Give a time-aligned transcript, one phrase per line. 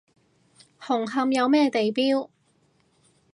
[0.83, 2.31] 紅磡有咩地標？